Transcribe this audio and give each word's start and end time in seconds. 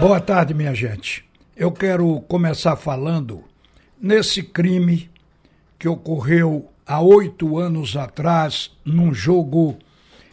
Boa 0.00 0.18
tarde, 0.18 0.54
minha 0.54 0.74
gente. 0.74 1.22
Eu 1.54 1.70
quero 1.70 2.22
começar 2.22 2.74
falando 2.74 3.44
nesse 4.00 4.42
crime 4.42 5.10
que 5.78 5.86
ocorreu 5.86 6.70
há 6.86 7.02
oito 7.02 7.58
anos 7.58 7.98
atrás, 7.98 8.70
num 8.82 9.12
jogo 9.12 9.76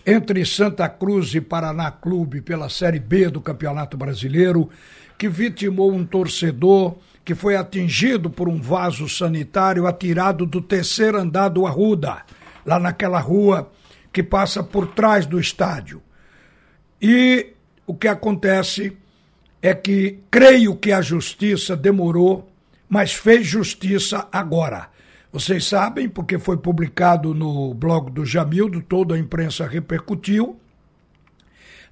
entre 0.06 0.46
Santa 0.46 0.88
Cruz 0.88 1.36
e 1.36 1.42
Paraná 1.42 1.92
Clube 1.92 2.40
pela 2.40 2.70
Série 2.70 2.98
B 2.98 3.28
do 3.28 3.42
Campeonato 3.42 3.98
Brasileiro, 3.98 4.70
que 5.18 5.28
vitimou 5.28 5.92
um 5.92 6.06
torcedor 6.06 6.96
que 7.26 7.36
foi 7.36 7.58
atingido 7.58 8.30
por 8.30 8.48
um 8.48 8.62
vaso 8.62 9.10
sanitário 9.10 9.86
atirado 9.86 10.46
do 10.46 10.62
terceiro 10.62 11.18
andar 11.18 11.50
do 11.50 11.68
Arruda, 11.68 12.24
lá 12.66 12.80
naquela 12.80 13.20
rua 13.20 13.70
que 14.14 14.24
passa 14.24 14.64
por 14.64 14.88
trás 14.88 15.26
do 15.26 15.38
estádio. 15.38 16.02
E 17.02 17.48
o 17.86 17.94
que 17.94 18.08
acontece 18.08 18.96
é 19.62 19.74
que 19.74 20.20
creio 20.30 20.76
que 20.76 20.92
a 20.92 21.02
justiça 21.02 21.76
demorou, 21.76 22.50
mas 22.88 23.14
fez 23.14 23.46
justiça 23.46 24.28
agora. 24.32 24.90
Vocês 25.32 25.66
sabem, 25.66 26.08
porque 26.08 26.40
foi 26.40 26.58
publicado 26.58 27.34
no 27.34 27.74
blog 27.74 28.12
do 28.12 28.26
Jamildo, 28.26 28.82
toda 28.82 29.16
a 29.16 29.20
imprensa 29.20 29.68
repercutiu, 29.68 30.60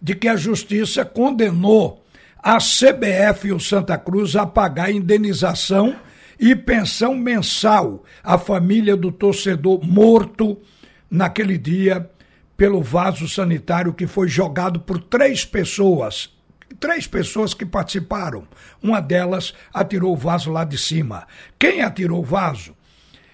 de 0.01 0.15
que 0.15 0.27
a 0.27 0.35
justiça 0.35 1.03
condenou 1.03 2.03
a 2.41 2.57
CBF 2.57 3.47
e 3.47 3.53
o 3.53 3.59
Santa 3.59 3.97
Cruz 3.97 4.35
a 4.35 4.45
pagar 4.45 4.91
indenização 4.91 5.95
e 6.39 6.55
pensão 6.55 7.15
mensal 7.15 8.03
à 8.23 8.37
família 8.37 8.95
do 8.95 9.11
torcedor 9.11 9.83
morto 9.83 10.57
naquele 11.09 11.57
dia 11.57 12.09
pelo 12.55 12.81
vaso 12.81 13.27
sanitário 13.27 13.93
que 13.93 14.05
foi 14.05 14.27
jogado 14.27 14.79
por 14.79 14.99
três 14.99 15.43
pessoas 15.43 16.34
três 16.79 17.07
pessoas 17.07 17.53
que 17.53 17.65
participaram. 17.65 18.47
Uma 18.81 19.01
delas 19.01 19.53
atirou 19.73 20.13
o 20.13 20.17
vaso 20.17 20.51
lá 20.51 20.63
de 20.63 20.77
cima. 20.77 21.27
Quem 21.59 21.81
atirou 21.81 22.21
o 22.21 22.25
vaso? 22.25 22.75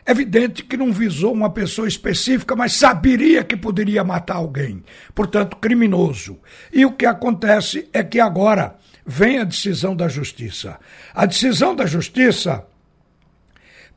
Evidente 0.06 0.64
que 0.64 0.76
não 0.76 0.92
visou 0.92 1.32
uma 1.32 1.50
pessoa 1.52 1.88
específica, 1.88 2.56
mas 2.56 2.74
saberia 2.74 3.44
que 3.44 3.56
poderia 3.56 4.04
matar 4.04 4.36
alguém. 4.36 4.84
Portanto, 5.14 5.58
criminoso. 5.58 6.40
E 6.74 6.86
o 6.86 6.92
que 6.92 7.06
acontece 7.06 7.88
é 7.94 8.04
que 8.04 8.20
agora 8.20 8.76
vem 9.06 9.40
a 9.40 9.44
decisão 9.44 9.96
da 9.96 10.08
justiça. 10.08 10.80
A 11.14 11.26
decisão 11.26 11.76
da 11.76 11.86
justiça 11.86 12.66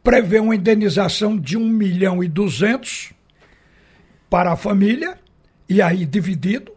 prevê 0.02 0.38
uma 0.38 0.55
indenização 0.55 1.38
de 1.38 1.56
1 1.56 1.66
milhão 1.66 2.22
e 2.22 2.28
200 2.28 3.12
para 4.28 4.52
a 4.52 4.56
família, 4.56 5.18
e 5.68 5.80
aí 5.80 6.05
dividido 6.05 6.72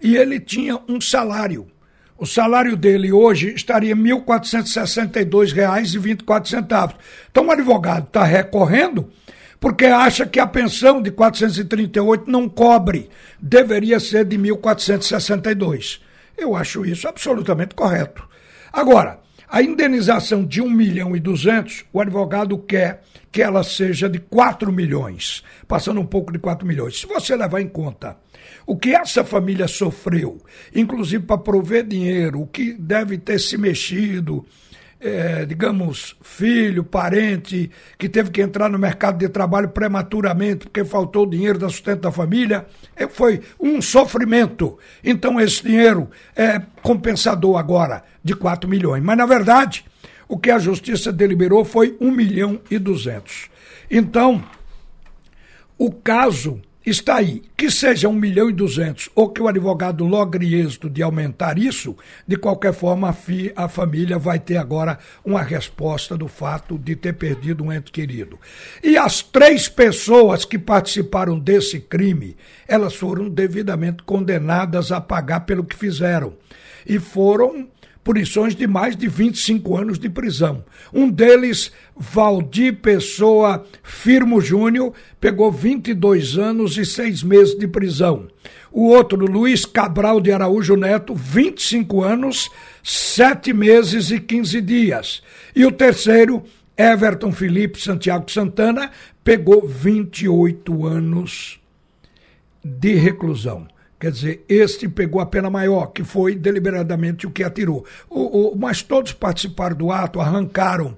E 0.02 0.16
ele 0.16 0.40
tinha 0.40 0.80
um 0.88 1.00
salário. 1.00 1.68
O 2.18 2.27
salário 2.27 2.77
dele 2.77 3.12
hoje 3.12 3.55
estaria 3.55 3.95
R$ 3.95 4.02
1.462,24. 4.02 6.96
Então 7.30 7.46
o 7.46 7.50
advogado 7.50 8.06
está 8.06 8.24
recorrendo 8.24 9.08
porque 9.61 9.84
acha 9.86 10.27
que 10.27 10.39
a 10.39 10.46
pensão 10.46 11.00
de 11.00 11.11
438 11.11 12.30
não 12.30 12.46
cobre, 12.51 13.08
deveria 13.40 13.98
ser 13.98 14.27
de 14.27 14.36
1.462. 14.36 16.02
Eu 16.36 16.55
acho 16.55 16.84
isso 16.84 17.08
absolutamente 17.08 17.74
correto. 17.74 18.28
Agora, 18.70 19.23
a 19.54 19.62
indenização 19.62 20.44
de 20.44 20.60
1 20.60 20.68
milhão 20.68 21.14
e 21.14 21.20
200, 21.20 21.84
o 21.92 22.00
advogado 22.00 22.58
quer 22.58 23.04
que 23.30 23.40
ela 23.40 23.62
seja 23.62 24.08
de 24.08 24.18
4 24.18 24.72
milhões, 24.72 25.44
passando 25.68 26.00
um 26.00 26.04
pouco 26.04 26.32
de 26.32 26.40
4 26.40 26.66
milhões. 26.66 26.98
Se 26.98 27.06
você 27.06 27.36
levar 27.36 27.60
em 27.60 27.68
conta 27.68 28.16
o 28.66 28.76
que 28.76 28.92
essa 28.92 29.22
família 29.22 29.68
sofreu, 29.68 30.42
inclusive 30.74 31.22
para 31.22 31.38
prover 31.38 31.86
dinheiro, 31.86 32.40
o 32.40 32.48
que 32.48 32.72
deve 32.72 33.16
ter 33.16 33.38
se 33.38 33.56
mexido, 33.56 34.44
é, 35.04 35.44
digamos, 35.44 36.16
filho, 36.22 36.82
parente, 36.82 37.70
que 37.98 38.08
teve 38.08 38.30
que 38.30 38.40
entrar 38.40 38.70
no 38.70 38.78
mercado 38.78 39.18
de 39.18 39.28
trabalho 39.28 39.68
prematuramente 39.68 40.64
porque 40.64 40.82
faltou 40.82 41.26
dinheiro 41.26 41.58
da 41.58 41.68
sustento 41.68 42.00
da 42.00 42.10
família, 42.10 42.64
é, 42.96 43.06
foi 43.06 43.42
um 43.60 43.82
sofrimento. 43.82 44.78
Então 45.04 45.38
esse 45.38 45.62
dinheiro 45.62 46.08
é 46.34 46.58
compensador 46.82 47.58
agora 47.58 48.02
de 48.22 48.34
4 48.34 48.68
milhões. 48.68 49.02
Mas, 49.02 49.18
na 49.18 49.26
verdade, 49.26 49.84
o 50.26 50.38
que 50.38 50.50
a 50.50 50.58
justiça 50.58 51.12
deliberou 51.12 51.66
foi 51.66 51.94
1 52.00 52.10
milhão 52.10 52.58
e 52.70 52.78
200. 52.78 53.50
Então, 53.90 54.42
o 55.76 55.92
caso 55.92 56.62
está 56.84 57.17
aí. 57.17 57.42
Que 57.56 57.70
seja 57.70 58.08
1 58.08 58.12
milhão 58.12 58.50
e 58.50 58.52
200 58.52 59.11
ou 59.14 59.28
que 59.30 59.40
o 59.40 59.48
advogado 59.48 60.05
logre 60.05 60.55
êxito 60.55 60.90
de 60.90 61.02
aumentar 61.02 61.58
isso, 61.58 61.96
de 62.27 62.36
qualquer 62.36 62.72
forma 62.72 63.08
a, 63.08 63.12
fi, 63.12 63.52
a 63.56 63.68
família 63.68 64.18
vai 64.18 64.39
ter 64.39 64.56
agora 64.56 64.98
uma 65.24 65.42
resposta 65.42 66.17
do 66.17 66.28
fato 66.28 66.78
de 66.78 66.95
ter 66.95 67.14
perdido 67.14 67.64
um 67.64 67.72
ente 67.72 67.90
querido. 67.90 68.39
E 68.83 68.96
as 68.96 69.22
três 69.22 69.68
pessoas 69.68 70.45
que 70.45 70.58
participaram 70.58 71.39
desse 71.39 71.80
crime, 71.80 72.36
elas 72.68 72.95
foram 72.95 73.28
devidamente 73.28 74.02
condenadas 74.02 74.92
a 74.92 75.01
pagar 75.01 75.40
pelo 75.40 75.64
que 75.64 75.77
fizeram. 75.77 76.34
E 76.86 76.98
foram 76.98 77.68
punições 78.04 78.54
de 78.54 78.66
mais 78.66 78.94
de 78.94 79.08
25 79.08 79.76
anos 79.76 79.98
de 79.98 80.10
prisão. 80.10 80.62
Um 80.92 81.10
deles, 81.10 81.72
Valdir 81.96 82.76
Pessoa 82.76 83.64
Firmo 83.82 84.42
Júnior, 84.42 84.92
pegou 85.18 85.50
22 85.50 86.36
anos 86.36 86.76
e 86.76 86.84
seis 86.84 87.22
meses 87.22 87.58
de 87.58 87.66
prisão. 87.66 88.28
O 88.70 88.88
outro, 88.88 89.24
Luiz 89.24 89.64
Cabral 89.64 90.20
de 90.20 90.30
Araújo 90.30 90.76
Neto, 90.76 91.14
25 91.14 92.02
anos, 92.02 92.50
sete 92.82 93.52
meses 93.52 94.10
e 94.10 94.20
15 94.20 94.60
dias. 94.60 95.22
E 95.56 95.64
o 95.64 95.72
terceiro, 95.72 96.42
Everton 96.76 97.32
Felipe 97.32 97.80
Santiago 97.80 98.30
Santana, 98.30 98.90
pegou 99.24 99.66
28 99.66 100.86
anos 100.86 101.58
de 102.62 102.94
reclusão. 102.94 103.66
Quer 103.98 104.10
dizer, 104.10 104.44
este 104.48 104.88
pegou 104.88 105.20
a 105.20 105.27
pena 105.27 105.48
maior, 105.48 105.86
que 105.86 106.05
foi 106.05 106.34
deliberadamente 106.34 107.27
o 107.27 107.30
que 107.30 107.44
atirou. 107.44 107.86
O, 108.10 108.52
o, 108.52 108.56
mas 108.56 108.82
todos 108.82 109.12
participaram 109.12 109.77
do 109.77 109.90
ato, 109.90 110.20
arrancaram 110.20 110.96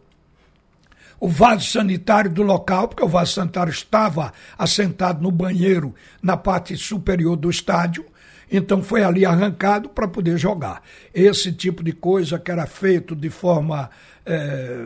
o 1.19 1.29
vaso 1.29 1.67
sanitário 1.71 2.31
do 2.31 2.43
local, 2.43 2.89
porque 2.89 3.05
o 3.05 3.09
vaso 3.09 3.33
sanitário 3.33 3.71
estava 3.71 4.33
assentado 4.59 5.23
no 5.23 5.31
banheiro 5.31 5.95
na 6.23 6.37
parte 6.37 6.77
superior 6.77 7.37
do 7.37 7.51
estádio. 7.51 8.05
Então 8.51 8.83
foi 8.83 9.03
ali 9.03 9.25
arrancado 9.25 9.89
para 9.89 10.07
poder 10.07 10.39
jogar. 10.39 10.83
Esse 11.13 11.53
tipo 11.53 11.83
de 11.83 11.93
coisa 11.93 12.39
que 12.39 12.51
era 12.51 12.67
feito 12.67 13.15
de 13.15 13.31
forma. 13.31 13.91
É, 14.29 14.83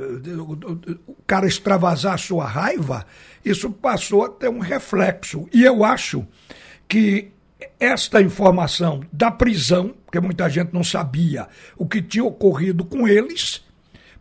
o 1.06 1.16
cara 1.26 1.46
extravasar 1.46 2.18
sua 2.18 2.44
raiva, 2.44 3.06
isso 3.42 3.70
passou 3.70 4.26
a 4.26 4.28
ter 4.28 4.50
um 4.50 4.58
reflexo. 4.58 5.48
E 5.50 5.64
eu 5.64 5.82
acho 5.82 6.26
que 6.86 7.32
esta 7.78 8.20
informação 8.20 9.02
da 9.12 9.30
prisão, 9.30 9.94
porque 10.04 10.20
muita 10.20 10.48
gente 10.48 10.72
não 10.72 10.84
sabia 10.84 11.48
o 11.76 11.86
que 11.86 12.02
tinha 12.02 12.24
ocorrido 12.24 12.84
com 12.84 13.06
eles, 13.06 13.64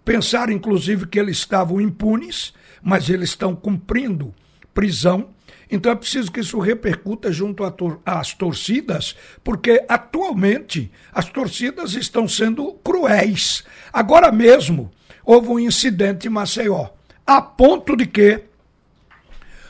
pensaram 0.03 0.53
inclusive 0.53 1.07
que 1.07 1.19
eles 1.19 1.37
estavam 1.37 1.79
impunes, 1.79 2.53
mas 2.81 3.09
eles 3.09 3.29
estão 3.29 3.55
cumprindo 3.55 4.33
prisão. 4.73 5.29
Então 5.71 5.91
é 5.91 5.95
preciso 5.95 6.31
que 6.31 6.39
isso 6.39 6.59
repercuta 6.59 7.31
junto 7.31 7.63
às 8.05 8.33
torcidas, 8.33 9.15
porque 9.43 9.85
atualmente 9.87 10.91
as 11.13 11.25
torcidas 11.25 11.93
estão 11.93 12.27
sendo 12.27 12.73
cruéis. 12.83 13.63
Agora 13.93 14.31
mesmo 14.31 14.89
houve 15.23 15.49
um 15.49 15.59
incidente 15.59 16.27
em 16.27 16.31
Maceió, 16.31 16.87
a 17.25 17.41
ponto 17.41 17.95
de 17.95 18.07
que 18.07 18.41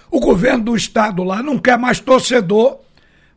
o 0.10 0.20
governo 0.20 0.64
do 0.66 0.76
estado 0.76 1.24
lá 1.24 1.44
não 1.44 1.60
quer 1.60 1.78
mais 1.78 2.00
torcedor 2.00 2.80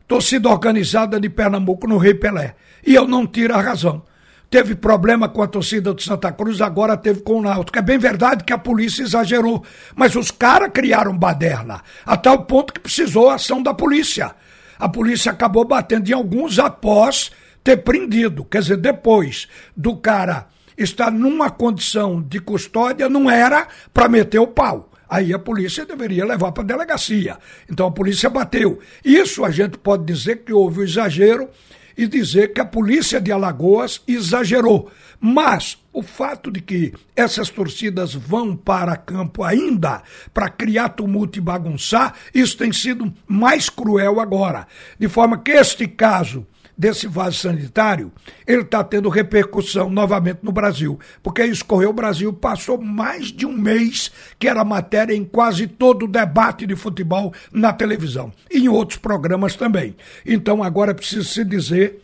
torcida 0.07 0.49
organizada 0.49 1.19
de 1.19 1.29
Pernambuco 1.29 1.87
no 1.87 1.97
Rei 1.97 2.13
Pelé. 2.13 2.55
E 2.85 2.93
eu 2.95 3.07
não 3.07 3.25
tiro 3.25 3.55
a 3.55 3.61
razão. 3.61 4.03
teve 4.49 4.75
problema 4.75 5.27
com 5.27 5.41
a 5.41 5.47
torcida 5.47 5.91
do 5.93 6.01
Santa 6.01 6.31
Cruz, 6.31 6.61
agora 6.61 6.95
teve 6.95 7.21
com 7.21 7.39
o 7.39 7.41
Náutico. 7.41 7.79
É 7.79 7.81
bem 7.81 7.97
verdade 7.97 8.43
que 8.43 8.53
a 8.53 8.57
polícia 8.57 9.01
exagerou, 9.01 9.63
mas 9.95 10.15
os 10.15 10.29
caras 10.29 10.69
criaram 10.71 11.17
baderna, 11.17 11.81
a 12.05 12.15
tal 12.15 12.45
ponto 12.45 12.71
que 12.71 12.79
precisou 12.79 13.29
a 13.29 13.35
ação 13.35 13.63
da 13.63 13.73
polícia. 13.73 14.35
A 14.77 14.87
polícia 14.87 15.31
acabou 15.31 15.65
batendo 15.65 16.09
em 16.09 16.13
alguns 16.13 16.59
após 16.59 17.31
ter 17.63 17.77
prendido. 17.77 18.43
Quer 18.45 18.59
dizer, 18.61 18.77
depois 18.77 19.47
do 19.75 19.95
cara 19.95 20.47
estar 20.77 21.11
numa 21.11 21.49
condição 21.49 22.21
de 22.21 22.39
custódia, 22.39 23.09
não 23.09 23.31
era 23.31 23.67
para 23.93 24.09
meter 24.09 24.39
o 24.39 24.47
pau. 24.47 24.91
Aí 25.13 25.31
a 25.31 25.37
polícia 25.37 25.85
deveria 25.85 26.25
levar 26.25 26.51
para 26.51 26.63
a 26.63 26.65
delegacia. 26.65 27.37
Então 27.69 27.85
a 27.85 27.91
polícia 27.91 28.31
bateu. 28.31 28.79
Isso 29.05 29.45
a 29.45 29.51
gente 29.51 29.77
pode 29.77 30.05
dizer 30.05 30.37
que 30.37 30.51
houve 30.51 30.79
o 30.79 30.81
um 30.81 30.83
exagero 30.83 31.49
e 31.95 32.07
dizer 32.07 32.51
que 32.51 32.59
a 32.59 32.65
polícia 32.65 33.21
de 33.21 33.31
Alagoas 33.31 34.01
exagerou. 34.07 34.91
Mas 35.19 35.77
o 35.93 36.01
fato 36.01 36.49
de 36.49 36.59
que 36.59 36.93
essas 37.15 37.47
torcidas 37.51 38.15
vão 38.15 38.55
para 38.55 38.97
campo 38.97 39.43
ainda 39.43 40.01
para 40.33 40.49
criar 40.49 40.89
tumulto 40.89 41.37
e 41.37 41.41
bagunçar, 41.41 42.15
isso 42.33 42.57
tem 42.57 42.73
sido 42.73 43.13
mais 43.27 43.69
cruel 43.69 44.19
agora. 44.19 44.65
De 44.97 45.07
forma 45.07 45.37
que 45.37 45.51
este 45.51 45.87
caso 45.87 46.47
desse 46.77 47.07
vaso 47.07 47.37
sanitário, 47.37 48.11
ele 48.45 48.61
está 48.61 48.83
tendo 48.83 49.09
repercussão 49.09 49.89
novamente 49.89 50.39
no 50.43 50.51
Brasil. 50.51 50.99
Porque 51.21 51.43
isso 51.43 51.63
correu, 51.65 51.91
o 51.91 51.93
Brasil 51.93 52.33
passou 52.33 52.81
mais 52.81 53.27
de 53.27 53.45
um 53.45 53.55
mês 53.57 54.11
que 54.39 54.47
era 54.47 54.63
matéria 54.63 55.13
em 55.13 55.23
quase 55.23 55.67
todo 55.67 56.05
o 56.05 56.07
debate 56.07 56.65
de 56.65 56.75
futebol 56.75 57.33
na 57.51 57.71
televisão. 57.71 58.31
E 58.51 58.59
em 58.59 58.67
outros 58.67 58.97
programas 58.97 59.55
também. 59.55 59.95
Então 60.25 60.63
agora 60.63 60.93
precisa 60.93 61.23
se 61.23 61.43
dizer 61.43 62.01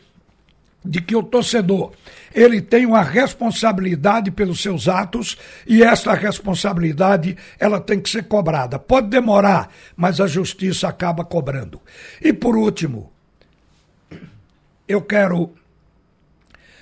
de 0.84 1.02
que 1.02 1.16
o 1.16 1.24
torcedor 1.24 1.92
ele 2.34 2.62
tem 2.62 2.86
uma 2.86 3.02
responsabilidade 3.02 4.32
pelos 4.32 4.62
seus 4.62 4.88
atos 4.88 5.38
e 5.68 5.84
essa 5.84 6.14
responsabilidade 6.14 7.36
ela 7.60 7.80
tem 7.80 8.00
que 8.00 8.10
ser 8.10 8.24
cobrada. 8.24 8.80
Pode 8.80 9.08
demorar, 9.10 9.70
mas 9.96 10.22
a 10.22 10.28
justiça 10.28 10.88
acaba 10.88 11.26
cobrando. 11.26 11.82
E 12.22 12.32
por 12.32 12.56
último, 12.56 13.12
eu 14.90 15.04
quero 15.04 15.54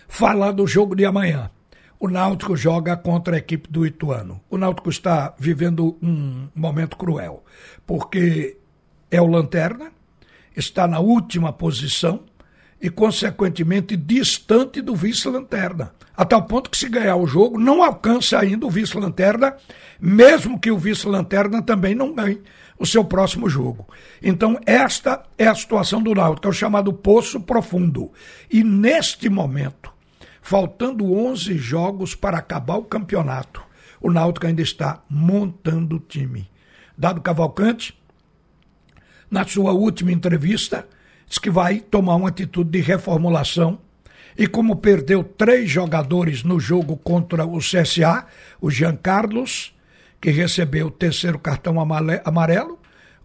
falar 0.07 0.53
do 0.53 0.65
jogo 0.65 0.95
de 0.95 1.05
amanhã. 1.05 1.51
O 1.99 2.07
Náutico 2.07 2.55
joga 2.55 2.95
contra 2.95 3.35
a 3.35 3.39
equipe 3.39 3.69
do 3.69 3.85
Ituano. 3.85 4.39
O 4.49 4.57
Náutico 4.57 4.89
está 4.89 5.35
vivendo 5.37 5.97
um 6.01 6.47
momento 6.55 6.95
cruel, 6.95 7.43
porque 7.85 8.55
é 9.11 9.21
o 9.21 9.27
lanterna, 9.27 9.91
está 10.55 10.87
na 10.87 10.99
última 10.99 11.51
posição 11.51 12.23
e, 12.81 12.89
consequentemente, 12.89 13.97
distante 13.97 14.81
do 14.81 14.95
vice-lanterna. 14.95 15.93
A 16.15 16.23
tal 16.23 16.43
ponto 16.43 16.69
que, 16.69 16.77
se 16.77 16.87
ganhar 16.87 17.17
o 17.17 17.27
jogo, 17.27 17.59
não 17.59 17.83
alcança 17.83 18.39
ainda 18.39 18.65
o 18.65 18.69
vice-lanterna, 18.69 19.57
mesmo 19.99 20.59
que 20.59 20.71
o 20.71 20.77
vice-lanterna 20.77 21.61
também 21.61 21.93
não 21.93 22.13
ganhe 22.13 22.41
o 22.79 22.85
seu 22.85 23.03
próximo 23.03 23.49
jogo. 23.49 23.87
Então, 24.21 24.59
esta 24.65 25.23
é 25.37 25.47
a 25.47 25.55
situação 25.55 26.01
do 26.01 26.13
Náutico, 26.13 26.47
é 26.47 26.49
o 26.49 26.53
chamado 26.53 26.93
poço 26.93 27.39
profundo. 27.39 28.11
E 28.51 28.63
neste 28.63 29.29
momento, 29.29 29.91
faltando 30.41 31.13
11 31.13 31.57
jogos 31.57 32.15
para 32.15 32.37
acabar 32.37 32.77
o 32.77 32.83
campeonato, 32.83 33.61
o 33.99 34.11
Náutico 34.11 34.47
ainda 34.47 34.61
está 34.61 35.01
montando 35.09 35.95
o 35.95 35.99
time. 35.99 36.49
Dado 36.97 37.21
Cavalcante, 37.21 37.97
na 39.29 39.45
sua 39.45 39.71
última 39.71 40.11
entrevista, 40.11 40.87
disse 41.27 41.41
que 41.41 41.49
vai 41.49 41.79
tomar 41.79 42.15
uma 42.15 42.29
atitude 42.29 42.69
de 42.71 42.79
reformulação. 42.79 43.79
E 44.37 44.45
como 44.45 44.75
perdeu 44.75 45.23
três 45.23 45.69
jogadores 45.69 46.43
no 46.43 46.59
jogo 46.59 46.95
contra 46.95 47.45
o 47.45 47.57
CSA, 47.57 48.25
o 48.61 48.69
Jean 48.69 48.95
Carlos, 48.95 49.75
que 50.19 50.31
recebeu 50.31 50.87
o 50.87 50.91
terceiro 50.91 51.39
cartão 51.39 51.75
amarelo, 51.79 52.79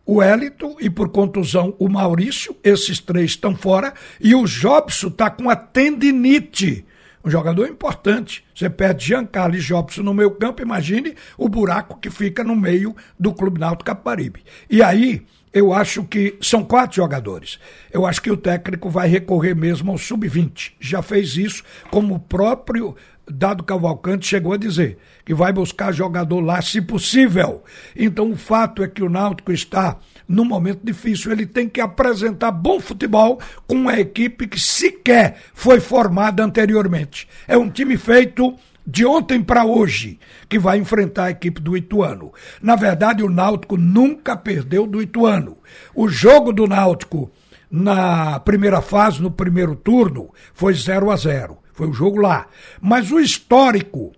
o 0.05 0.23
Elito 0.23 0.77
e 0.81 0.91
por 0.91 1.11
contusão 1.11 1.75
o 1.79 1.89
Maurício, 1.89 2.57
esses 2.63 2.99
três 2.99 3.33
estão 3.33 3.55
fora, 3.55 3.95
e 4.21 4.35
o 4.35 4.45
Jobson 4.45 5.09
está 5.09 5.31
com 5.31 5.49
a 5.49 5.57
tendinite. 5.57 6.85
Um 7.25 7.31
jogador 7.31 7.69
importante. 7.69 8.45
Você 8.53 8.69
perde 8.69 9.07
Giancarlo 9.07 9.55
e 9.55 9.61
Jobson 9.61 10.03
no 10.03 10.13
meio 10.13 10.33
campo, 10.33 10.61
imagine 10.61 11.15
o 11.39 11.49
buraco 11.49 12.01
que 12.01 12.11
fica 12.11 12.43
no 12.43 12.57
meio 12.57 12.97
do 13.19 13.33
Clube 13.33 13.61
Náutico 13.61 13.85
Caparibe. 13.85 14.43
E 14.69 14.83
aí, 14.83 15.25
eu 15.53 15.73
acho 15.73 16.03
que 16.05 16.37
são 16.41 16.65
quatro 16.65 16.97
jogadores. 16.97 17.61
Eu 17.93 18.07
acho 18.07 18.23
que 18.23 18.31
o 18.31 18.37
técnico 18.37 18.89
vai 18.89 19.07
recorrer 19.07 19.55
mesmo 19.55 19.93
ao 19.93 19.99
sub-20. 19.99 20.73
Já 20.81 21.03
fez 21.03 21.37
isso, 21.37 21.63
como 21.91 22.15
o 22.15 22.19
próprio 22.19 22.97
Dado 23.31 23.63
Cavalcante 23.63 24.27
chegou 24.27 24.53
a 24.53 24.57
dizer 24.57 24.99
que 25.25 25.33
vai 25.33 25.53
buscar 25.53 25.93
jogador 25.93 26.41
lá, 26.41 26.61
se 26.61 26.81
possível. 26.81 27.63
Então 27.97 28.33
o 28.33 28.37
fato 28.37 28.83
é 28.83 28.89
que 28.89 29.03
o 29.03 29.09
Náutico 29.09 29.53
está 29.53 29.97
num 30.27 30.45
momento 30.45 30.81
difícil. 30.83 31.31
Ele 31.31 31.47
tem 31.47 31.69
que 31.69 31.81
apresentar 31.81 32.51
bom 32.51 32.81
futebol 32.81 33.41
com 33.67 33.77
uma 33.77 33.99
equipe 33.99 34.49
que 34.49 34.59
sequer 34.59 35.37
foi 35.55 35.79
formada 35.79 36.43
anteriormente. 36.45 37.29
É 37.47 37.57
um 37.57 37.71
time 37.71 37.97
feito 37.97 38.55
de 38.85 39.07
ontem 39.07 39.41
para 39.41 39.65
hoje 39.65 40.19
que 40.49 40.59
vai 40.59 40.79
enfrentar 40.79 41.27
a 41.27 41.31
equipe 41.31 41.61
do 41.61 41.77
Ituano. 41.77 42.33
Na 42.61 42.75
verdade, 42.75 43.23
o 43.23 43.31
Náutico 43.31 43.77
nunca 43.77 44.37
perdeu 44.37 44.87
do 44.87 45.01
Ituano. 45.01 45.57
O 45.95 46.09
jogo 46.09 46.53
do 46.53 46.67
Náutico 46.67 47.31
na 47.71 48.39
primeira 48.41 48.83
fase, 48.83 49.23
no 49.23 49.31
primeiro 49.31 49.77
turno, 49.77 50.31
foi 50.53 50.75
0 50.75 51.11
a 51.11 51.17
0 51.17 51.62
foi 51.83 51.89
o 51.89 51.93
jogo 51.93 52.21
lá. 52.21 52.47
Mas 52.81 53.11
o 53.11 53.19
histórico 53.19 54.13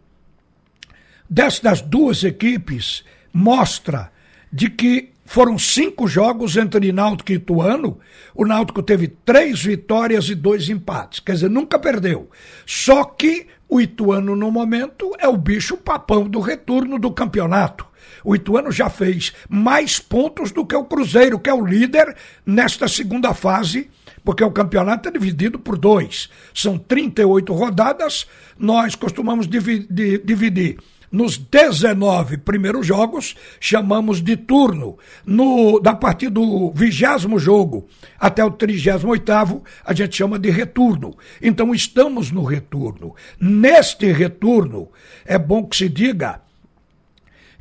destas 1.29 1.81
duas 1.81 2.23
equipes 2.23 3.05
mostra 3.33 4.13
de 4.53 4.69
que 4.69 5.11
foram 5.25 5.59
cinco 5.59 6.07
jogos 6.07 6.57
entre 6.57 6.93
Náutico 6.93 7.33
e 7.33 7.37
Ituano. 7.37 7.99
O 8.35 8.45
Náutico 8.45 8.83
teve 8.83 9.09
três 9.09 9.63
vitórias 9.63 10.29
e 10.29 10.35
dois 10.35 10.69
empates. 10.69 11.21
Quer 11.21 11.33
dizer, 11.33 11.51
nunca 11.51 11.79
perdeu. 11.79 12.29
Só 12.67 13.05
que 13.05 13.47
o 13.69 13.81
Ituano, 13.81 14.37
no 14.37 14.51
momento, 14.51 15.13
é 15.19 15.27
o 15.27 15.37
bicho 15.37 15.77
papão 15.79 16.29
do 16.29 16.41
retorno 16.41 16.99
do 16.99 17.11
campeonato. 17.11 17.87
O 18.25 18.35
Ituano 18.35 18.73
já 18.73 18.89
fez 18.89 19.33
mais 19.49 20.01
pontos 20.01 20.51
do 20.51 20.67
que 20.67 20.75
o 20.75 20.85
Cruzeiro, 20.85 21.39
que 21.39 21.51
é 21.51 21.55
o 21.55 21.65
líder 21.65 22.17
nesta 22.45 22.89
segunda 22.89 23.35
fase 23.35 23.91
porque 24.25 24.43
o 24.43 24.51
campeonato 24.51 25.09
é 25.09 25.13
dividido 25.13 25.59
por 25.59 25.77
dois. 25.77 26.31
São 26.55 26.79
38 26.79 27.53
rodadas, 27.53 28.27
nós 28.59 28.95
costumamos 28.95 29.47
dividir, 29.47 30.79
nos 31.13 31.37
19 31.37 32.39
primeiros 32.39 32.85
jogos, 32.85 33.37
chamamos 33.61 34.21
de 34.21 34.37
turno. 34.37 34.99
No, 35.25 35.79
da 35.79 35.95
partir 35.95 36.29
do 36.29 36.73
vigésimo 36.73 37.39
jogo 37.39 37.87
até 38.19 38.43
o 38.45 38.51
38, 38.51 39.63
a 39.85 39.95
gente 39.95 40.17
chama 40.17 40.41
de 40.41 40.51
retorno. 40.51 41.17
Então 41.41 41.73
estamos 41.73 42.33
no 42.33 42.43
retorno. 42.43 43.15
Neste 43.39 44.11
retorno, 44.11 44.89
é 45.25 45.39
bom 45.39 45.65
que 45.65 45.77
se 45.77 45.89
diga 45.89 46.41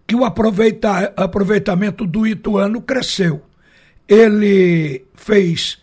que 0.06 0.16
o 0.16 0.26
aproveita, 0.26 1.14
aproveitamento 1.16 2.06
do 2.06 2.28
Ituano 2.28 2.82
cresceu. 2.82 3.42
Ele 4.08 5.06
fez 5.16 5.80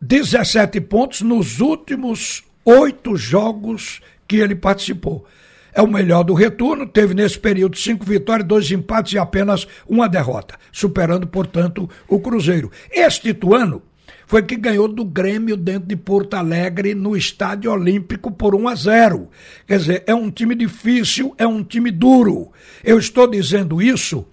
17 0.00 0.80
pontos 0.82 1.22
nos 1.22 1.60
últimos 1.60 2.44
oito 2.64 3.16
jogos 3.16 4.00
que 4.26 4.36
ele 4.36 4.54
participou. 4.54 5.26
É 5.72 5.82
o 5.82 5.86
melhor 5.86 6.24
do 6.24 6.34
retorno, 6.34 6.86
teve 6.86 7.14
nesse 7.14 7.38
período 7.38 7.76
cinco 7.76 8.04
vitórias, 8.04 8.46
dois 8.46 8.70
empates 8.70 9.12
e 9.12 9.18
apenas 9.18 9.66
uma 9.86 10.08
derrota, 10.08 10.56
superando, 10.72 11.26
portanto, 11.26 11.88
o 12.08 12.18
Cruzeiro. 12.20 12.70
Este 12.90 13.30
Ituano 13.30 13.82
foi 14.28 14.42
que 14.42 14.56
ganhou 14.56 14.86
do 14.86 15.06
Grêmio 15.06 15.56
dentro 15.56 15.88
de 15.88 15.96
Porto 15.96 16.34
Alegre 16.34 16.94
no 16.94 17.16
Estádio 17.16 17.72
Olímpico 17.72 18.30
por 18.30 18.54
1 18.54 18.68
a 18.68 18.74
0. 18.74 19.30
Quer 19.66 19.78
dizer, 19.78 20.04
é 20.06 20.14
um 20.14 20.30
time 20.30 20.54
difícil, 20.54 21.34
é 21.38 21.46
um 21.46 21.64
time 21.64 21.90
duro. 21.90 22.52
Eu 22.84 22.98
estou 22.98 23.26
dizendo 23.26 23.80
isso 23.80 24.28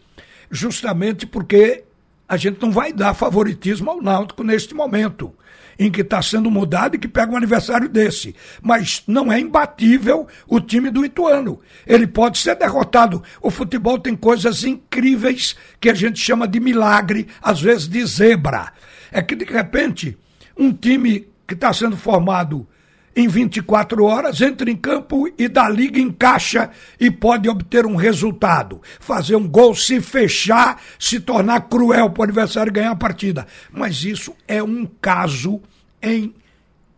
justamente 0.51 1.25
porque 1.25 1.85
a 2.27 2.35
gente 2.35 2.61
não 2.61 2.73
vai 2.73 2.91
dar 2.91 3.13
favoritismo 3.13 3.89
ao 3.89 4.01
Náutico 4.01 4.43
neste 4.43 4.75
momento 4.75 5.33
em 5.79 5.89
que 5.89 6.01
está 6.01 6.21
sendo 6.21 6.51
mudado 6.51 6.95
e 6.95 6.99
que 6.99 7.07
pega 7.07 7.31
um 7.31 7.37
aniversário 7.37 7.87
desse. 7.87 8.35
Mas 8.61 9.01
não 9.07 9.31
é 9.31 9.39
imbatível 9.39 10.27
o 10.45 10.59
time 10.59 10.89
do 10.89 11.05
Ituano. 11.05 11.61
Ele 11.87 12.05
pode 12.05 12.37
ser 12.37 12.55
derrotado. 12.55 13.23
O 13.41 13.49
futebol 13.49 13.97
tem 13.97 14.15
coisas 14.15 14.65
incríveis 14.65 15.55
que 15.79 15.89
a 15.89 15.93
gente 15.93 16.19
chama 16.19 16.47
de 16.47 16.59
milagre, 16.59 17.27
às 17.41 17.61
vezes 17.61 17.87
de 17.87 18.05
zebra. 18.05 18.73
É 19.15 19.21
que, 19.21 19.33
de 19.33 19.45
repente, 19.45 20.17
um 20.57 20.73
time 20.73 21.25
que 21.47 21.53
está 21.53 21.71
sendo 21.71 21.95
formado 21.95 22.67
em 23.15 23.29
24 23.29 24.03
horas, 24.03 24.41
entra 24.41 24.69
em 24.69 24.75
campo 24.75 25.33
e 25.37 25.47
da 25.47 25.69
liga 25.69 25.97
encaixa 26.01 26.69
e 26.99 27.09
pode 27.09 27.47
obter 27.47 27.85
um 27.85 27.95
resultado. 27.95 28.81
Fazer 28.99 29.37
um 29.37 29.47
gol, 29.47 29.73
se 29.73 30.01
fechar, 30.01 30.81
se 30.99 31.21
tornar 31.21 31.61
cruel 31.69 32.09
para 32.09 32.19
o 32.19 32.23
adversário 32.25 32.73
ganhar 32.73 32.91
a 32.91 32.95
partida. 32.95 33.47
Mas 33.71 34.03
isso 34.03 34.35
é 34.45 34.61
um 34.61 34.85
caso 34.85 35.61
em 36.03 36.35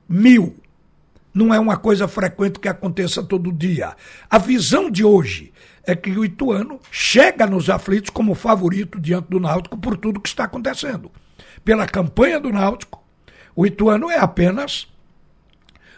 mil. 0.10 0.56
Não 1.32 1.54
é 1.54 1.60
uma 1.60 1.78
coisa 1.78 2.08
frequente 2.08 2.60
que 2.60 2.68
aconteça 2.68 3.22
todo 3.22 3.54
dia. 3.54 3.96
A 4.28 4.40
visão 4.40 4.90
de 4.90 5.04
hoje 5.04 5.54
é 5.84 5.96
que 5.96 6.10
o 6.18 6.26
Ituano 6.26 6.80
chega 6.90 7.46
nos 7.46 7.70
aflitos 7.70 8.10
como 8.10 8.34
favorito 8.34 9.00
diante 9.00 9.30
do 9.30 9.40
Náutico 9.40 9.78
por 9.78 9.96
tudo 9.96 10.20
que 10.20 10.30
está 10.30 10.46
acontecendo. 10.46 11.12
Pela 11.68 11.86
campanha 11.86 12.40
do 12.40 12.50
Náutico, 12.50 13.04
o 13.54 13.66
Ituano 13.66 14.10
é 14.10 14.18
apenas 14.18 14.88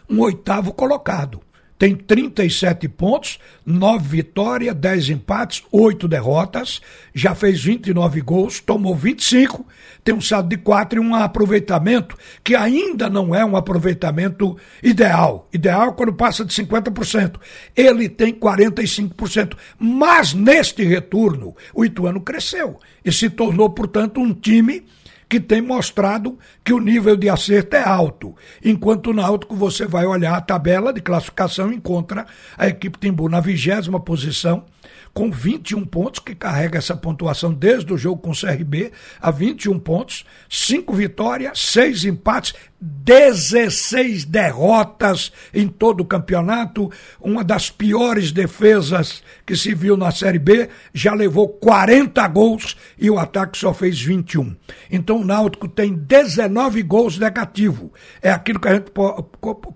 um 0.08 0.18
oitavo 0.18 0.72
colocado 0.72 1.40
tem 1.80 1.96
37 1.96 2.86
pontos, 2.88 3.38
9 3.64 4.06
vitórias, 4.06 4.76
10 4.76 5.08
empates, 5.08 5.62
8 5.72 6.06
derrotas, 6.06 6.78
já 7.14 7.34
fez 7.34 7.64
29 7.64 8.20
gols, 8.20 8.60
tomou 8.60 8.94
25, 8.94 9.66
tem 10.04 10.14
um 10.14 10.20
saldo 10.20 10.50
de 10.50 10.58
4 10.58 10.98
e 10.98 11.02
um 11.02 11.14
aproveitamento 11.14 12.18
que 12.44 12.54
ainda 12.54 13.08
não 13.08 13.34
é 13.34 13.42
um 13.46 13.56
aproveitamento 13.56 14.58
ideal. 14.82 15.48
Ideal 15.54 15.94
quando 15.94 16.12
passa 16.12 16.44
de 16.44 16.52
50%. 16.52 17.40
Ele 17.74 18.10
tem 18.10 18.34
45%. 18.34 19.56
Mas 19.78 20.34
neste 20.34 20.84
retorno, 20.84 21.56
o 21.72 21.82
Ituano 21.82 22.20
cresceu 22.20 22.78
e 23.02 23.10
se 23.10 23.30
tornou, 23.30 23.70
portanto, 23.70 24.20
um 24.20 24.34
time 24.34 24.84
que 25.30 25.38
tem 25.38 25.62
mostrado 25.62 26.36
que 26.64 26.72
o 26.72 26.80
nível 26.80 27.16
de 27.16 27.28
acerto 27.28 27.76
é 27.76 27.84
alto. 27.84 28.34
Enquanto 28.64 29.10
o 29.10 29.14
Náutico, 29.14 29.54
você 29.54 29.86
vai 29.86 30.04
olhar 30.04 30.34
a 30.34 30.40
tabela 30.40 30.92
de 30.92 31.00
classificação 31.00 31.72
e 31.72 31.76
encontra 31.76 32.26
a 32.58 32.66
equipe 32.66 32.98
Timbu 32.98 33.28
na 33.28 33.38
vigésima 33.38 34.00
posição, 34.00 34.64
com 35.12 35.30
21 35.30 35.84
pontos, 35.84 36.20
que 36.20 36.34
carrega 36.34 36.78
essa 36.78 36.96
pontuação 36.96 37.52
desde 37.52 37.92
o 37.92 37.98
jogo 37.98 38.22
com 38.22 38.30
o 38.30 38.38
CRB 38.38 38.92
a 39.20 39.30
21 39.30 39.78
pontos, 39.78 40.24
5 40.48 40.92
vitórias, 40.94 41.58
6 41.58 42.04
empates, 42.04 42.54
16 42.80 44.24
derrotas 44.24 45.30
em 45.52 45.68
todo 45.68 46.00
o 46.00 46.04
campeonato, 46.06 46.90
uma 47.20 47.44
das 47.44 47.68
piores 47.68 48.32
defesas 48.32 49.22
que 49.44 49.54
se 49.54 49.74
viu 49.74 49.96
na 49.96 50.10
Série 50.10 50.38
B, 50.38 50.70
já 50.94 51.12
levou 51.12 51.48
40 51.48 52.26
gols 52.28 52.76
e 52.98 53.10
o 53.10 53.18
ataque 53.18 53.58
só 53.58 53.74
fez 53.74 54.00
21. 54.00 54.56
Então 54.90 55.20
o 55.20 55.24
Náutico 55.24 55.68
tem 55.68 55.92
19 55.92 56.82
gols 56.82 57.18
negativo. 57.18 57.92
É 58.22 58.30
aquilo 58.30 58.58
que 58.58 58.68
a 58.68 58.74
gente 58.74 58.90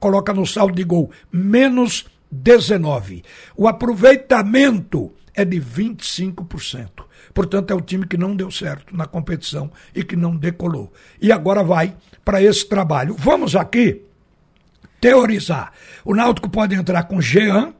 coloca 0.00 0.33
no 0.33 0.47
saldo 0.47 0.75
de 0.75 0.85
gol, 0.85 1.11
menos 1.31 2.07
19. 2.31 3.23
O 3.57 3.69
aproveitamento 3.69 5.12
é 5.35 5.45
de 5.45 5.61
25%. 5.61 7.05
Portanto, 7.33 7.71
é 7.73 7.75
o 7.75 7.81
time 7.81 8.07
que 8.07 8.17
não 8.17 8.37
deu 8.37 8.50
certo 8.50 8.97
na 8.97 9.07
competição 9.07 9.71
e 9.95 10.05
que 10.05 10.17
não 10.17 10.37
decolou. 10.37 10.93
E 11.21 11.33
agora 11.33 11.62
vai 11.62 11.97
para 12.25 12.43
esse 12.43 12.67
trabalho. 12.67 13.17
Vamos 13.19 13.57
aqui 13.57 14.03
teorizar. 15.00 15.73
O 16.05 16.14
Náutico 16.14 16.49
pode 16.49 16.75
entrar 16.75 17.05
com 17.05 17.21
Jean, 17.21 17.75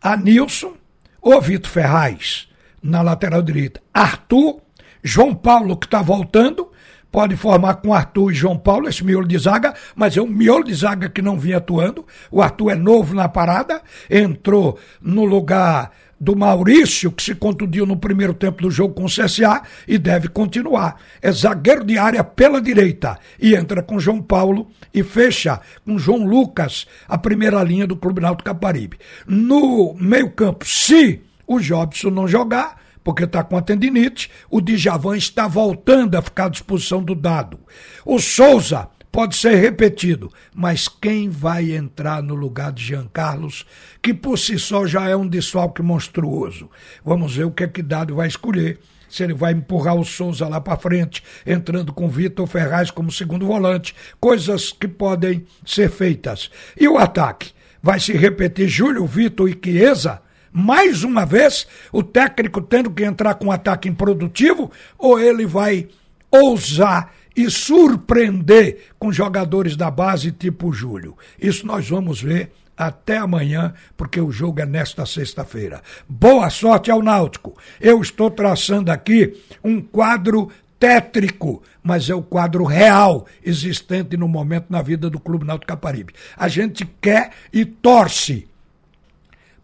Anilson 0.00 0.74
ou 1.20 1.40
Vitor 1.40 1.70
Ferraz 1.70 2.48
na 2.82 3.02
lateral 3.02 3.42
direita. 3.42 3.82
Arthur, 3.92 4.60
João 5.02 5.34
Paulo, 5.34 5.76
que 5.76 5.86
está 5.86 6.00
voltando, 6.00 6.70
pode 7.10 7.36
formar 7.36 7.74
com 7.76 7.92
Arthur 7.92 8.32
e 8.32 8.34
João 8.34 8.56
Paulo 8.56 8.88
esse 8.88 9.04
miolo 9.04 9.26
de 9.26 9.36
zaga, 9.38 9.74
mas 9.94 10.16
é 10.16 10.22
um 10.22 10.26
miolo 10.26 10.64
de 10.64 10.74
zaga 10.74 11.08
que 11.08 11.20
não 11.20 11.38
vinha 11.38 11.58
atuando. 11.58 12.06
O 12.30 12.40
Arthur 12.40 12.70
é 12.70 12.74
novo 12.74 13.14
na 13.14 13.28
parada, 13.28 13.82
entrou 14.08 14.78
no 15.00 15.24
lugar 15.24 15.90
do 16.20 16.34
Maurício, 16.34 17.12
que 17.12 17.22
se 17.22 17.34
contundiu 17.34 17.86
no 17.86 17.96
primeiro 17.96 18.34
tempo 18.34 18.62
do 18.62 18.70
jogo 18.70 18.94
com 18.94 19.04
o 19.04 19.08
CSA 19.08 19.62
e 19.86 19.98
deve 19.98 20.28
continuar. 20.28 21.00
É 21.22 21.30
zagueiro 21.30 21.84
de 21.84 21.96
área 21.96 22.24
pela 22.24 22.60
direita 22.60 23.18
e 23.40 23.54
entra 23.54 23.82
com 23.82 24.00
João 24.00 24.20
Paulo 24.20 24.68
e 24.92 25.02
fecha 25.02 25.60
com 25.84 25.98
João 25.98 26.26
Lucas, 26.26 26.86
a 27.06 27.16
primeira 27.16 27.62
linha 27.62 27.86
do 27.86 27.96
Clube 27.96 28.20
Náutico 28.20 28.44
Caparibe. 28.44 28.98
No 29.26 29.94
meio-campo, 29.94 30.66
se 30.66 31.20
o 31.46 31.60
Jobson 31.60 32.10
não 32.10 32.26
jogar, 32.26 32.78
porque 33.04 33.24
está 33.24 33.42
com 33.42 33.56
a 33.56 33.62
tendinite, 33.62 34.30
o 34.50 34.60
Djavan 34.60 35.16
está 35.16 35.46
voltando 35.46 36.16
a 36.16 36.22
ficar 36.22 36.46
à 36.46 36.48
disposição 36.50 37.02
do 37.02 37.14
dado. 37.14 37.58
O 38.04 38.18
Souza 38.18 38.88
pode 39.18 39.34
ser 39.34 39.56
repetido, 39.56 40.32
mas 40.54 40.86
quem 40.86 41.28
vai 41.28 41.72
entrar 41.72 42.22
no 42.22 42.36
lugar 42.36 42.70
de 42.70 42.84
Jean 42.84 43.08
Carlos, 43.12 43.66
que 44.00 44.14
por 44.14 44.38
si 44.38 44.56
só 44.60 44.86
já 44.86 45.08
é 45.08 45.16
um 45.16 45.26
desfalque 45.26 45.82
monstruoso? 45.82 46.70
Vamos 47.04 47.34
ver 47.34 47.42
o 47.42 47.50
que 47.50 47.64
é 47.64 47.66
que 47.66 47.82
Dado 47.82 48.14
vai 48.14 48.28
escolher. 48.28 48.78
Se 49.08 49.24
ele 49.24 49.34
vai 49.34 49.54
empurrar 49.54 49.96
o 49.96 50.04
Souza 50.04 50.46
lá 50.46 50.60
para 50.60 50.78
frente, 50.78 51.24
entrando 51.44 51.92
com 51.92 52.08
Vitor 52.08 52.46
Ferraz 52.46 52.92
como 52.92 53.10
segundo 53.10 53.44
volante, 53.44 53.92
coisas 54.20 54.70
que 54.70 54.86
podem 54.86 55.44
ser 55.66 55.90
feitas. 55.90 56.48
E 56.78 56.86
o 56.86 56.96
ataque? 56.96 57.50
Vai 57.82 57.98
se 57.98 58.12
repetir 58.12 58.68
Júlio, 58.68 59.04
Vitor 59.04 59.50
e 59.50 59.58
Chiesa? 59.60 60.22
mais 60.52 61.02
uma 61.02 61.26
vez, 61.26 61.66
o 61.92 62.04
técnico 62.04 62.60
tendo 62.62 62.90
que 62.90 63.04
entrar 63.04 63.34
com 63.34 63.46
um 63.46 63.52
ataque 63.52 63.88
improdutivo, 63.88 64.70
ou 64.96 65.18
ele 65.20 65.44
vai 65.44 65.88
ousar 66.30 67.12
e 67.36 67.50
surpreender 67.50 68.88
com 68.98 69.12
jogadores 69.12 69.76
da 69.76 69.90
base 69.90 70.32
tipo 70.32 70.72
Júlio. 70.72 71.16
Isso 71.40 71.66
nós 71.66 71.88
vamos 71.88 72.20
ver 72.20 72.52
até 72.76 73.16
amanhã, 73.16 73.74
porque 73.96 74.20
o 74.20 74.30
jogo 74.30 74.60
é 74.60 74.66
nesta 74.66 75.04
sexta-feira. 75.04 75.82
Boa 76.08 76.48
sorte 76.48 76.90
ao 76.90 77.02
Náutico. 77.02 77.56
Eu 77.80 78.00
estou 78.00 78.30
traçando 78.30 78.92
aqui 78.92 79.36
um 79.64 79.80
quadro 79.80 80.48
tétrico, 80.78 81.60
mas 81.82 82.08
é 82.08 82.14
o 82.14 82.22
quadro 82.22 82.64
real 82.64 83.26
existente 83.44 84.16
no 84.16 84.28
momento 84.28 84.66
na 84.70 84.80
vida 84.80 85.10
do 85.10 85.18
Clube 85.18 85.44
Náutico 85.44 85.66
Caparibe. 85.66 86.14
A 86.36 86.46
gente 86.46 86.88
quer 87.00 87.32
e 87.52 87.64
torce 87.64 88.46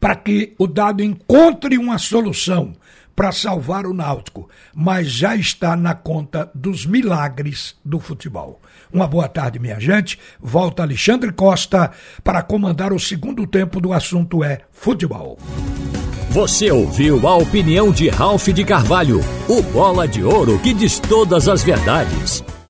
para 0.01 0.17
que 0.17 0.53
o 0.59 0.67
dado 0.67 1.03
encontre 1.03 1.79
uma 1.79 1.99
solução 1.99 2.75
para 3.15 3.33
salvar 3.33 3.87
o 3.87 3.95
Náutico, 3.95 4.49
mas 4.75 5.11
já 5.11 5.37
está 5.37 5.77
na 5.77 5.95
conta 5.95 6.51
dos 6.55 6.87
milagres 6.87 7.77
do 7.85 8.01
futebol. 8.01 8.61
Uma 8.93 9.07
boa 9.07 9.29
tarde, 9.29 9.59
minha 9.59 9.79
gente. 9.81 10.19
Volta 10.41 10.83
Alexandre 10.83 11.33
Costa 11.33 11.91
para 12.23 12.43
comandar 12.43 12.93
o 12.93 13.01
segundo 13.01 13.47
tempo 13.47 13.81
do 13.81 13.93
assunto 13.93 14.43
é 14.43 14.61
futebol. 14.73 15.39
Você 16.31 16.71
ouviu 16.71 17.29
a 17.29 17.37
opinião 17.37 17.93
de 17.93 18.09
Ralph 18.09 18.49
de 18.49 18.65
Carvalho, 18.65 19.21
o 19.49 19.63
bola 19.63 20.09
de 20.09 20.25
ouro 20.25 20.59
que 20.59 20.75
diz 20.75 20.99
todas 20.99 21.49
as 21.49 21.63
verdades. 21.63 22.43